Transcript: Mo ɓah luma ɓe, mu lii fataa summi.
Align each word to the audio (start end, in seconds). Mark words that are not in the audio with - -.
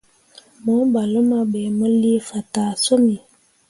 Mo 0.63 0.73
ɓah 0.93 1.07
luma 1.13 1.37
ɓe, 1.51 1.59
mu 1.77 1.85
lii 2.01 2.19
fataa 2.27 2.71
summi. 2.83 3.15